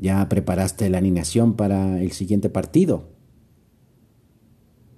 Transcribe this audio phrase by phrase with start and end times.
[0.00, 3.04] Ya preparaste la alineación para el siguiente partido.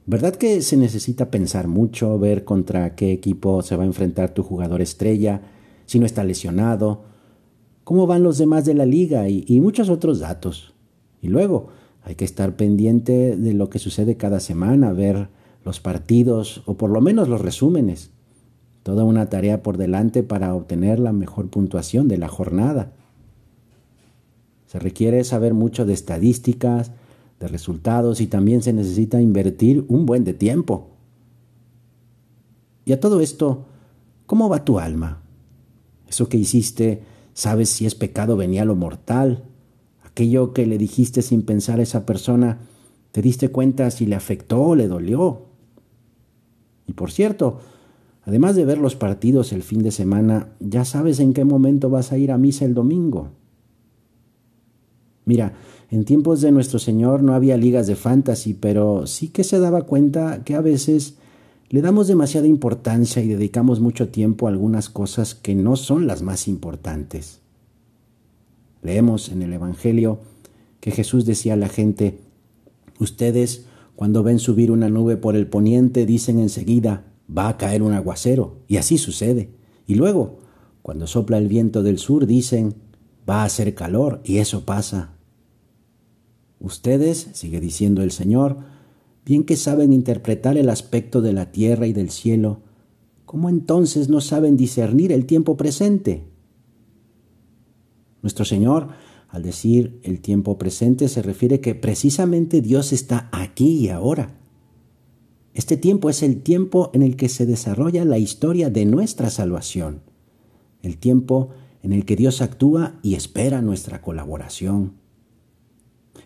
[0.07, 4.45] ¿Verdad que se necesita pensar mucho, ver contra qué equipo se va a enfrentar tu
[4.45, 5.43] jugador estrella,
[5.87, 7.03] si no está lesionado,
[7.83, 10.73] cómo van los demás de la liga y, y muchos otros datos?
[11.21, 11.69] Y luego
[12.05, 15.29] hay que estar pendiente de lo que sucede cada semana, ver
[15.65, 18.11] los partidos o por lo menos los resúmenes.
[18.85, 22.93] Toda una tarea por delante para obtener la mejor puntuación de la jornada.
[24.73, 26.93] Se requiere saber mucho de estadísticas,
[27.39, 30.93] de resultados y también se necesita invertir un buen de tiempo.
[32.87, 33.67] Y a todo esto,
[34.25, 35.21] ¿cómo va tu alma?
[36.09, 37.03] Eso que hiciste,
[37.35, 39.45] ¿sabes si es pecado venial o mortal?
[40.05, 42.61] Aquello que le dijiste sin pensar a esa persona,
[43.11, 45.49] ¿te diste cuenta si le afectó o le dolió?
[46.87, 47.61] Y por cierto,
[48.23, 52.11] además de ver los partidos el fin de semana, ya sabes en qué momento vas
[52.11, 53.42] a ir a misa el domingo.
[55.25, 55.55] Mira,
[55.91, 59.83] en tiempos de nuestro Señor no había ligas de fantasy, pero sí que se daba
[59.83, 61.17] cuenta que a veces
[61.69, 66.23] le damos demasiada importancia y dedicamos mucho tiempo a algunas cosas que no son las
[66.23, 67.41] más importantes.
[68.83, 70.19] Leemos en el Evangelio
[70.81, 72.19] que Jesús decía a la gente,
[72.99, 77.05] ustedes cuando ven subir una nube por el poniente dicen enseguida,
[77.37, 79.51] va a caer un aguacero, y así sucede.
[79.87, 80.41] Y luego,
[80.83, 82.75] cuando sopla el viento del sur, dicen,
[83.29, 85.15] va a hacer calor, y eso pasa.
[86.59, 88.59] Ustedes, sigue diciendo el Señor,
[89.25, 92.61] bien que saben interpretar el aspecto de la tierra y del cielo,
[93.25, 96.25] ¿cómo entonces no saben discernir el tiempo presente?
[98.23, 98.89] Nuestro Señor,
[99.29, 104.39] al decir el tiempo presente, se refiere que precisamente Dios está aquí y ahora.
[105.55, 110.03] Este tiempo es el tiempo en el que se desarrolla la historia de nuestra salvación,
[110.83, 111.51] el tiempo
[111.83, 114.95] en el que Dios actúa y espera nuestra colaboración.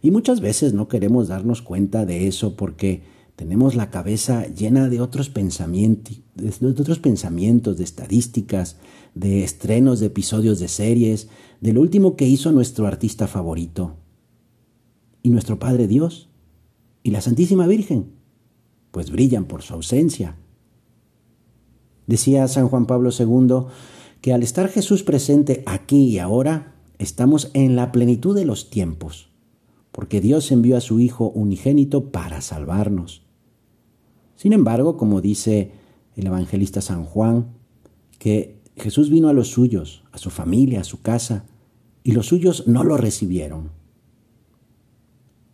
[0.03, 3.03] Y muchas veces no queremos darnos cuenta de eso porque
[3.37, 8.77] tenemos la cabeza llena de otros, pensamientos, de otros pensamientos, de estadísticas,
[9.15, 11.29] de estrenos de episodios de series,
[11.61, 13.97] de lo último que hizo nuestro artista favorito.
[15.23, 16.29] ¿Y nuestro Padre Dios?
[17.03, 18.13] ¿Y la Santísima Virgen?
[18.91, 20.37] Pues brillan por su ausencia.
[22.07, 23.67] Decía San Juan Pablo II
[24.21, 29.31] que al estar Jesús presente aquí y ahora, estamos en la plenitud de los tiempos
[29.97, 33.23] porque Dios envió a su Hijo unigénito para salvarnos.
[34.35, 35.73] Sin embargo, como dice
[36.17, 37.55] el evangelista San Juan,
[38.19, 41.47] que Jesús vino a los suyos, a su familia, a su casa,
[42.05, 43.71] y los suyos no lo recibieron.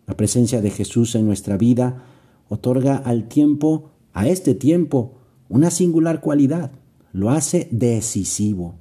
[0.09, 2.03] La presencia de Jesús en nuestra vida
[2.49, 6.73] otorga al tiempo, a este tiempo, una singular cualidad,
[7.12, 8.77] lo hace decisivo.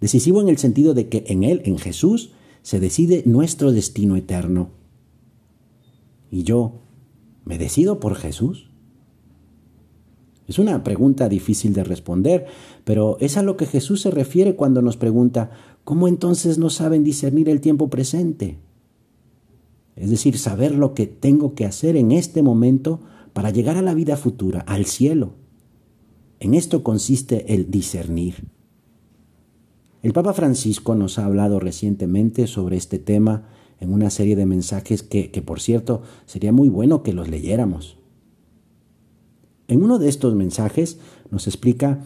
[0.00, 2.32] Decisivo en el sentido de que en Él, en Jesús,
[2.62, 4.70] se decide nuestro destino eterno.
[6.30, 6.80] ¿Y yo
[7.44, 8.70] me decido por Jesús?
[10.46, 12.46] Es una pregunta difícil de responder,
[12.84, 15.50] pero es a lo que Jesús se refiere cuando nos pregunta,
[15.84, 18.58] ¿cómo entonces no saben discernir el tiempo presente?
[19.94, 23.00] Es decir, saber lo que tengo que hacer en este momento
[23.32, 25.34] para llegar a la vida futura, al cielo.
[26.40, 28.46] En esto consiste el discernir.
[30.02, 35.02] El Papa Francisco nos ha hablado recientemente sobre este tema en una serie de mensajes
[35.02, 37.98] que, por cierto, sería muy bueno que los leyéramos.
[39.68, 40.98] En uno de estos mensajes
[41.30, 42.00] nos explica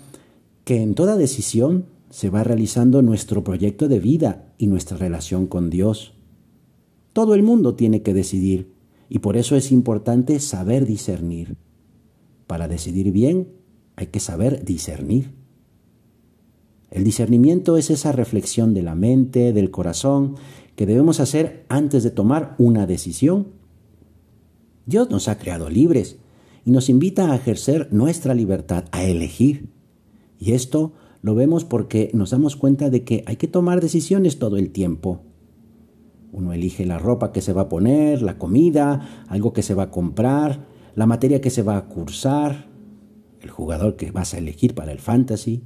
[0.64, 5.70] que en toda decisión se va realizando nuestro proyecto de vida y nuestra relación con
[5.70, 6.14] Dios.
[7.12, 8.74] Todo el mundo tiene que decidir
[9.08, 11.56] y por eso es importante saber discernir.
[12.48, 13.48] Para decidir bien
[13.96, 15.32] hay que saber discernir.
[16.90, 20.36] El discernimiento es esa reflexión de la mente, del corazón,
[20.76, 23.48] que debemos hacer antes de tomar una decisión.
[24.86, 26.18] Dios nos ha creado libres
[26.64, 29.70] y nos invita a ejercer nuestra libertad, a elegir.
[30.38, 30.92] Y esto
[31.22, 35.22] lo vemos porque nos damos cuenta de que hay que tomar decisiones todo el tiempo.
[36.32, 39.84] Uno elige la ropa que se va a poner, la comida, algo que se va
[39.84, 42.73] a comprar, la materia que se va a cursar,
[43.44, 45.62] el jugador que vas a elegir para el fantasy.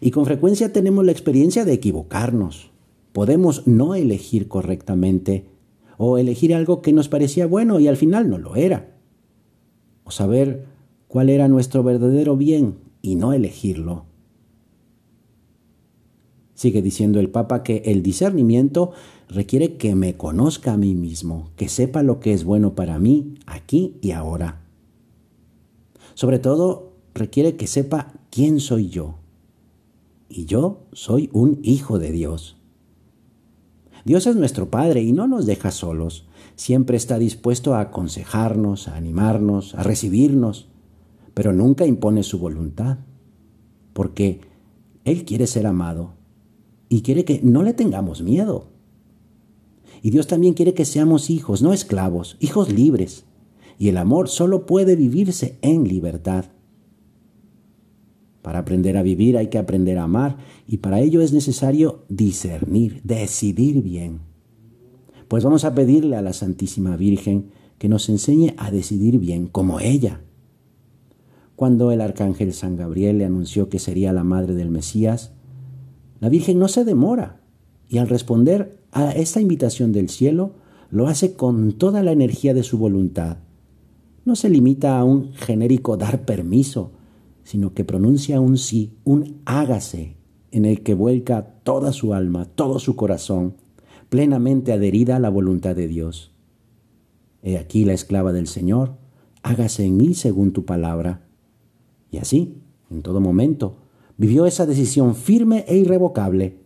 [0.00, 2.72] Y con frecuencia tenemos la experiencia de equivocarnos
[3.12, 5.46] podemos no elegir correctamente
[5.98, 8.96] o elegir algo que nos parecía bueno y al final no lo era,
[10.04, 10.66] o saber
[11.06, 14.06] cuál era nuestro verdadero bien y no elegirlo.
[16.54, 18.92] Sigue diciendo el Papa que el discernimiento
[19.28, 23.34] requiere que me conozca a mí mismo, que sepa lo que es bueno para mí
[23.46, 24.61] aquí y ahora.
[26.14, 29.16] Sobre todo, requiere que sepa quién soy yo.
[30.28, 32.56] Y yo soy un hijo de Dios.
[34.04, 36.26] Dios es nuestro Padre y no nos deja solos.
[36.56, 40.68] Siempre está dispuesto a aconsejarnos, a animarnos, a recibirnos,
[41.34, 42.98] pero nunca impone su voluntad,
[43.92, 44.40] porque
[45.04, 46.14] Él quiere ser amado
[46.88, 48.68] y quiere que no le tengamos miedo.
[50.02, 53.24] Y Dios también quiere que seamos hijos, no esclavos, hijos libres.
[53.78, 56.46] Y el amor solo puede vivirse en libertad.
[58.42, 60.36] Para aprender a vivir hay que aprender a amar
[60.66, 64.20] y para ello es necesario discernir, decidir bien.
[65.28, 69.80] Pues vamos a pedirle a la Santísima Virgen que nos enseñe a decidir bien como
[69.80, 70.20] ella.
[71.56, 75.32] Cuando el arcángel San Gabriel le anunció que sería la madre del Mesías,
[76.20, 77.40] la Virgen no se demora
[77.88, 80.54] y al responder a esta invitación del cielo,
[80.90, 83.38] lo hace con toda la energía de su voluntad.
[84.24, 86.92] No se limita a un genérico dar permiso,
[87.42, 90.16] sino que pronuncia un sí, un hágase,
[90.50, 93.54] en el que vuelca toda su alma, todo su corazón,
[94.08, 96.32] plenamente adherida a la voluntad de Dios.
[97.42, 98.96] He aquí la esclava del Señor,
[99.42, 101.26] hágase en mí según tu palabra.
[102.10, 102.58] Y así,
[102.90, 103.78] en todo momento,
[104.18, 106.62] vivió esa decisión firme e irrevocable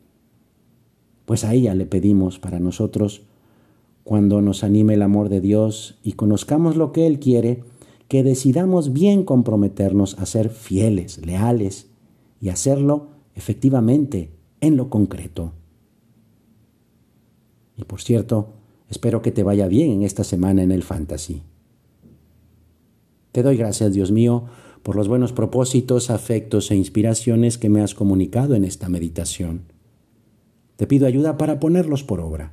[1.26, 3.23] pues a ella le pedimos para nosotros,
[4.06, 7.64] cuando nos anime el amor de Dios y conozcamos lo que Él quiere,
[8.06, 11.88] que decidamos bien comprometernos a ser fieles, leales
[12.41, 14.31] y hacerlo efectivamente
[14.61, 15.55] en lo concreto.
[17.76, 18.50] Y por cierto,
[18.88, 21.43] espero que te vaya bien en esta semana en el Fantasy.
[23.32, 24.44] Te doy gracias, Dios mío,
[24.85, 29.62] por los buenos propósitos, afectos e inspiraciones que me has comunicado en esta meditación.
[30.76, 32.52] Te pido ayuda para ponerlos por obra.